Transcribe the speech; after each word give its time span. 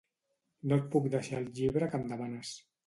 No 0.71 0.79
et 0.81 0.89
puc 0.95 1.11
deixar 1.17 1.39
el 1.43 1.47
llibre 1.61 1.93
que 1.95 2.03
em 2.03 2.11
demanes. 2.17 2.59